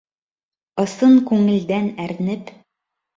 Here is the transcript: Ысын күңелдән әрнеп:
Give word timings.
Ысын 0.83 1.13
күңелдән 1.31 1.91
әрнеп: 2.07 2.49